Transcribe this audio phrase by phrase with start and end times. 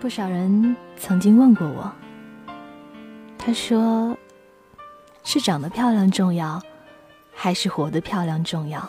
[0.00, 1.92] 不少人曾经问过我，
[3.36, 4.16] 他说
[5.24, 6.62] ：“是长得漂亮重要，
[7.34, 8.88] 还是活得漂亮重要？”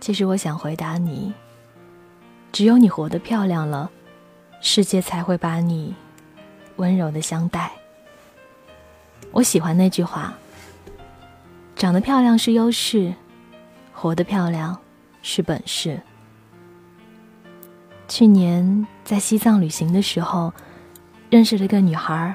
[0.00, 1.34] 其实我想回答你：
[2.52, 3.90] 只有你活得漂亮了，
[4.62, 5.94] 世界才会把你
[6.76, 7.70] 温柔的相待。
[9.30, 10.32] 我喜欢那句话
[11.76, 13.12] ：“长得漂亮是优势，
[13.92, 14.80] 活得漂亮
[15.20, 16.00] 是本事。”
[18.14, 20.52] 去年在西藏旅行的时候，
[21.30, 22.32] 认识了一个女孩，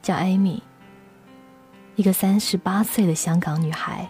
[0.00, 0.62] 叫艾米。
[1.94, 4.08] 一个三十八岁的香港女孩。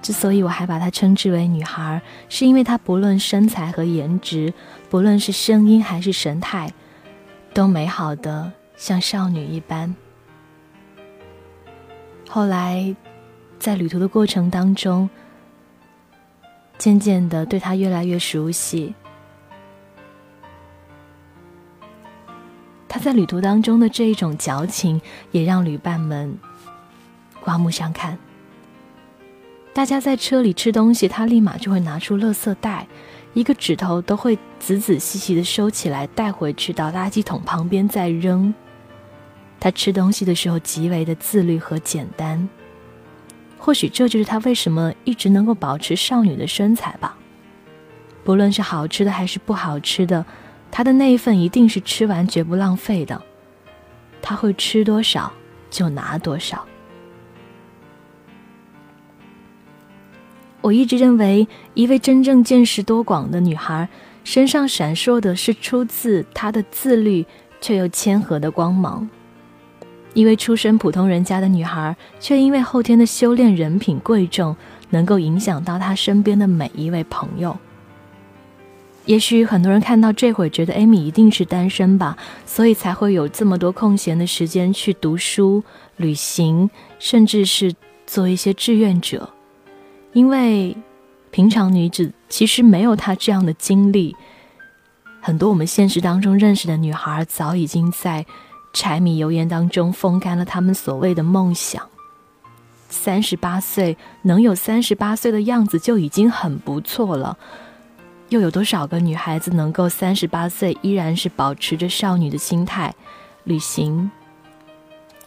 [0.00, 2.00] 之所以我还把她称之为女孩，
[2.30, 4.50] 是因为她不论身材和颜值，
[4.88, 6.72] 不论是声音还是神态，
[7.52, 9.94] 都美好的像少女一般。
[12.30, 12.96] 后来，
[13.58, 15.10] 在旅途的过程当中，
[16.78, 18.94] 渐渐的对她越来越熟悉。
[22.88, 25.00] 他在旅途当中的这一种矫情，
[25.30, 26.36] 也让旅伴们
[27.44, 28.18] 刮目相看。
[29.74, 32.86] 大家在车里吃东西，他立马就会拿出垃圾袋，
[33.34, 38.52] 一个指头都会仔仔细细的收起来，带回去到垃圾桶旁边再扔。
[39.60, 42.48] 他吃东西的时候极为的自律和简单，
[43.58, 47.16] 或许这就是他为什么一直能够保持少女的身材吧。
[48.24, 50.24] 不论是好吃的还是不好吃的。
[50.70, 53.20] 他的那一份一定是吃完绝不浪费的，
[54.22, 55.32] 他会吃多少
[55.70, 56.64] 就拿多少。
[60.60, 63.88] 我一直认为，一位真正见识多广的女孩
[64.24, 67.24] 身上闪烁的是出自她的自律
[67.60, 69.08] 却又谦和的光芒；
[70.14, 74.54] 一位出身普通人家的女孩，却因为后天的修炼人品贵重，
[74.90, 77.56] 能够影响到她身边的每一位朋友。
[79.08, 82.14] 也许很多人看到这会觉得艾米一定是单身吧，
[82.44, 85.64] 所以才会有这么多空闲的时间去读书、
[85.96, 87.74] 旅行，甚至是
[88.06, 89.30] 做一些志愿者。
[90.12, 90.76] 因为
[91.30, 94.14] 平常女子其实没有她这样的经历。
[95.22, 98.26] 很多我们现实当中认识的女孩，早已经在
[98.74, 101.82] 柴米油盐当中风干了他们所谓的梦想。
[102.90, 107.38] 三十八岁能有三十八岁的样子，就已经很不错了。
[108.28, 112.94] 又有多少个女孩子能够三十八岁依然是保持着少女的心态，
[113.44, 114.10] 旅行、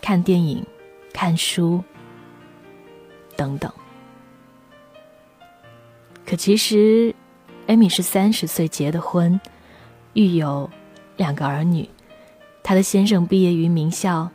[0.02, 0.64] 看电影、
[1.12, 1.84] 看书
[3.36, 3.72] 等等？
[6.26, 7.14] 可其实，
[7.66, 9.42] 艾米是三十岁结的婚，
[10.14, 10.70] 育有
[11.18, 11.90] 两个儿女，
[12.62, 14.30] 她的先生毕业于名校。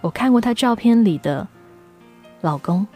[0.00, 1.46] 我看过她照片里的
[2.40, 2.86] 老公，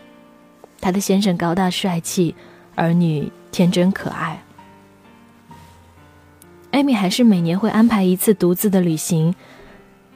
[0.80, 2.34] 她的先生高大帅气，
[2.74, 3.30] 儿女。
[3.52, 4.42] 天真可爱，
[6.70, 9.34] 艾米还是每年会安排一次独自的旅行。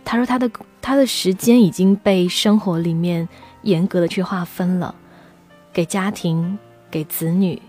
[0.07, 0.51] 她说，她的
[0.81, 3.29] 她的时间已经被生活里面
[3.61, 4.95] 严格的去划分了，
[5.71, 6.59] 给家庭、
[6.91, 7.61] 给子女、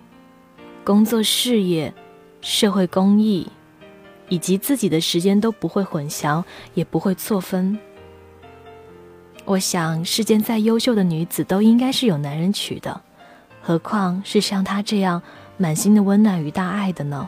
[0.85, 1.93] 工作、事业、
[2.39, 3.45] 社会公益，
[4.29, 6.41] 以及自己的时间都不会混淆，
[6.75, 7.77] 也不会错分。
[9.43, 13.01] 我想，世间再优秀的女子都应该是有男人娶的，
[13.67, 15.21] 何况是像她这样。
[15.57, 17.27] 满心的温暖与大爱的呢，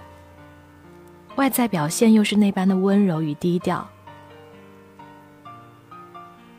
[1.35, 3.89] 外在表现又是那般的温柔与低调，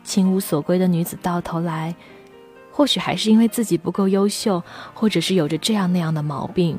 [0.03, 1.95] 情无所归的女子到头来，
[2.73, 4.61] 或许还是因为自己不够优秀，
[4.93, 6.77] 或者是有着这样那样的毛病，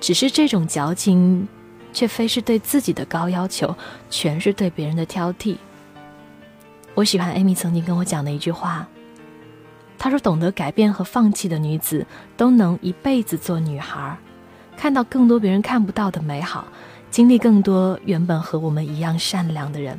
[0.00, 1.46] 只是这种矫情，
[1.92, 3.72] 却非是对自己的高要求，
[4.10, 5.56] 全是对别人的挑剔。
[6.94, 8.86] 我喜欢艾米曾经跟我讲的一句话。
[10.02, 12.04] 她说：“懂得改变和放弃的女子，
[12.36, 14.18] 都能一辈子做女孩，
[14.76, 16.66] 看到更多别人看不到的美好，
[17.08, 19.96] 经历更多原本和我们一样善良的人。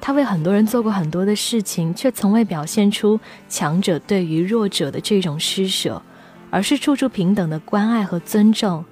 [0.00, 6.02] 她为很多人做过很多的事情，却从未表现出强者对于弱者的这种施舍，
[6.50, 8.84] 而是处处平等的关爱和尊重，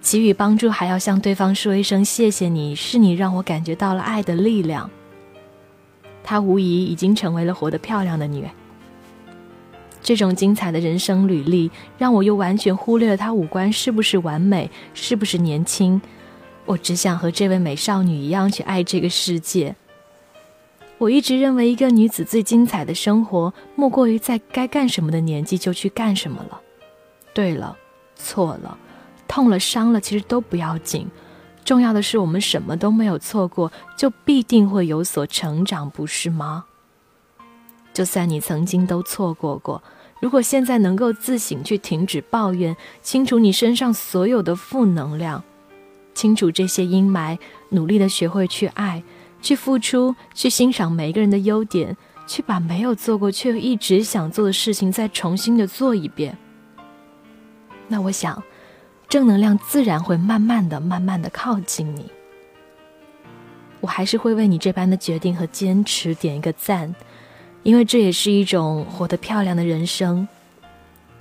[0.00, 4.90] 给予帮助还要向对方说一声谢谢，你是你让我感觉到了爱的力量。
[6.24, 8.50] 她无疑已经成为了活得漂亮的女人。”
[10.02, 16.00] 这种精彩的人生履历，让我又完全忽略了她五官是不是完美，是不是年轻。
[16.64, 19.74] 我只想和这位美少女一样去爱这个世界。
[20.98, 26.60] 我一直认为，一个女子最精彩的生活，莫过于在该干什么的年纪就去干什么了。
[27.34, 27.76] 对了，
[28.14, 28.78] 错了，
[29.26, 31.08] 痛了，伤了，其实都不要紧。
[31.64, 36.64] 重要的是，我们什么都没有错过，就必定会有所成长，不是吗？
[37.92, 39.82] 就算你曾经都错过过，
[40.20, 45.44] 如果现在能够自省，去停止抱怨，清除你身上所有的负能量，
[46.14, 47.38] 清除这些阴霾，
[47.70, 49.02] 努力的学会去爱，
[49.42, 51.96] 去付出，去欣赏每一个人的优点，
[52.26, 56.38] 去把没有做过却一直想做的事情再重新的做一遍。
[57.88, 58.42] 那我想，
[59.08, 62.10] 正能量自然会慢慢的、慢慢的靠近你。
[63.80, 66.94] 我还是会为你这般的决定和坚持点一个赞。
[67.62, 70.26] 因为这也是一种活得漂亮的人生，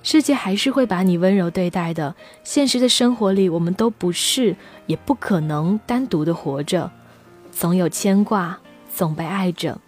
[0.01, 2.15] 世界还是会把你温柔对待的。
[2.43, 4.55] 现实的生活里，我们都不是，
[4.87, 6.91] 也不可能单独的活着，
[7.51, 8.57] 总有牵挂，
[8.93, 9.79] 总被爱着。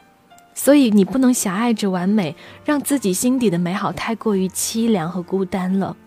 [0.53, 5.97] 所以你不能狭隘着完美，让自己心底的美好太过于凄凉和孤单了。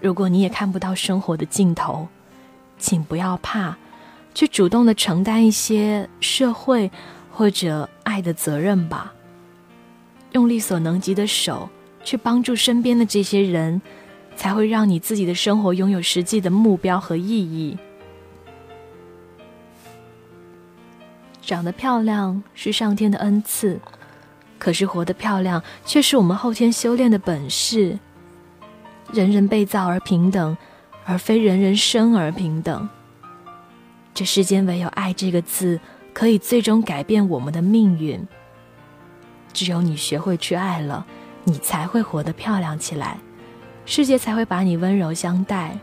[0.00, 2.08] 如果你也看不到生活的尽头，
[2.78, 3.76] 请不要怕，
[4.34, 6.90] 去主动的承担一些社会
[7.30, 9.12] 或者爱的责任吧。
[10.32, 11.68] 用力所能及的手
[12.02, 13.80] 去帮助身边的这些人，
[14.34, 17.76] 才会让你自己的生活拥有实际的目标和意义。
[21.40, 23.78] 长得漂亮是上天的恩赐，
[24.58, 27.98] 可是活得漂亮却是我们后天修炼的本事。
[29.12, 30.56] 人人被造而平等，
[31.04, 32.88] 而非人人生而平等。
[34.14, 35.78] 这世间唯有爱这个字，
[36.14, 38.26] 可以最终改变我们的命运。
[39.52, 41.04] 只有你学会去爱了，
[41.44, 43.18] 你才会活得漂亮起来，
[43.84, 45.78] 世界才会把你温柔相待。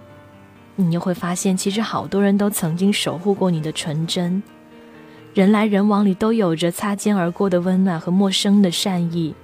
[0.75, 4.41] 你又会发现，其实好多人都曾经守护过你的纯真。
[5.33, 9.35] 人来人往里都有着擦肩而过的温暖和陌生的善意。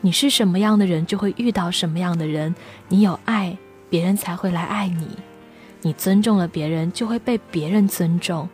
[0.00, 2.54] 你是什么样的人，就会遇到什么样的人。
[2.88, 3.56] 你有爱，
[3.88, 5.06] 别人才会来爱你；
[5.82, 8.48] 你尊重了别人，就会被别人尊重。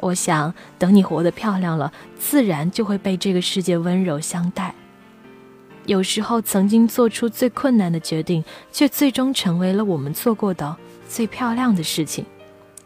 [0.00, 4.74] 我想，等你活得漂亮了，自然就会被这个世界温柔相待。
[5.86, 10.76] 有时候，曾经做出最困难的决定，却最终成为了我们做过的
[11.08, 12.24] 最漂亮的事情；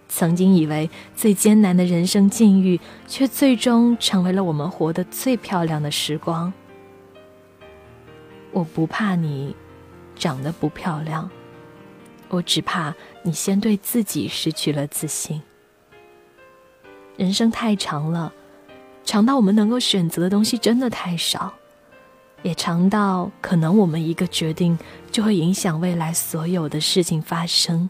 [0.08, 6.52] 曾经以为最艰难的人生境遇，却最终成为了我们活得最漂亮的时光。
[8.52, 9.56] 我不怕你
[10.14, 11.28] 长得不漂亮，
[12.28, 15.42] 我只怕你先对自己失去了自信。
[17.16, 18.32] 人生太长了，
[19.04, 21.52] 长到我们能够选择的东西真的太少，
[22.42, 24.78] 也长到可能我们一个决定
[25.10, 27.88] 就会影响未来所有的事情发生。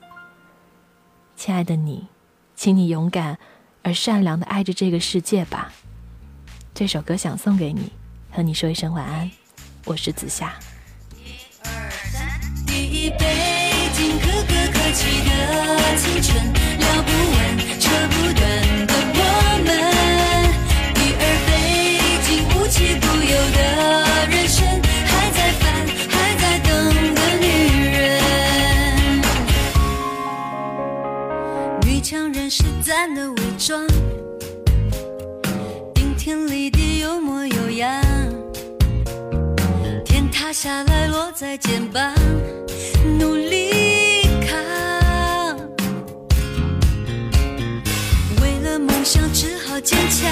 [1.37, 2.09] 亲爱的你，
[2.55, 3.39] 请你勇敢
[3.83, 5.73] 而善良的爱着这个世界吧。
[6.75, 7.93] 这首歌想送给你，
[8.31, 9.31] 和你说一声晚安。
[9.85, 10.55] 我是子夏。
[12.69, 13.42] 一杯
[40.53, 42.13] 下来落在肩膀，
[43.19, 45.57] 努力扛，
[48.43, 50.31] 为了梦想只好坚强，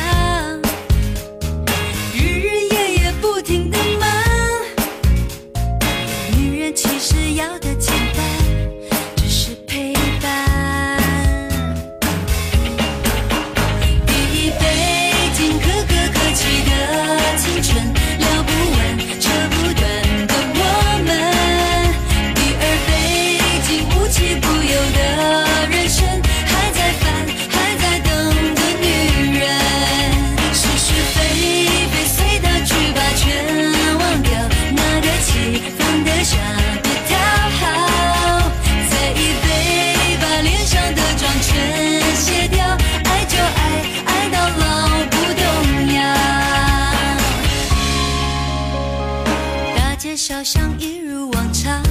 [50.40, 51.82] 好像一如往常，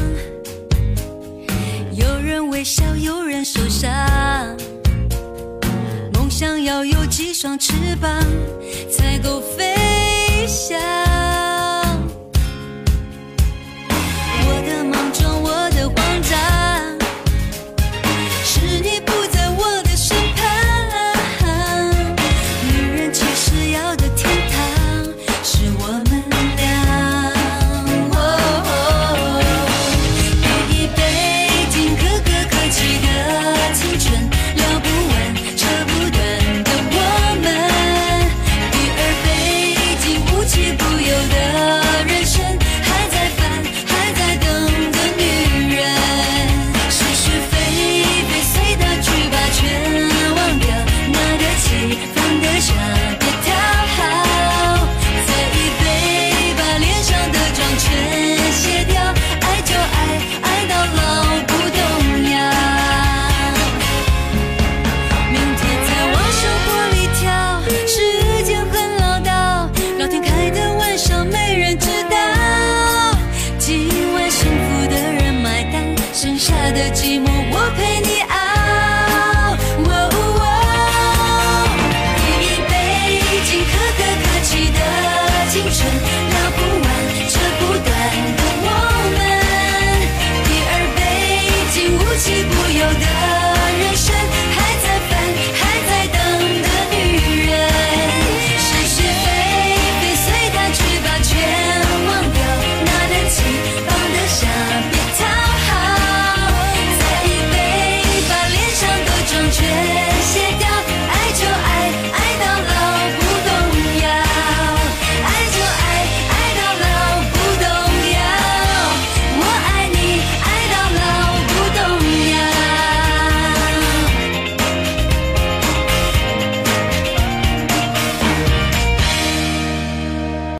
[1.93, 3.87] 有人微笑，有人受伤。
[6.15, 8.11] 梦想要有几双翅膀，
[8.89, 11.28] 才够飞翔。